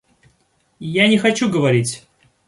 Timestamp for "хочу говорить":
1.19-2.07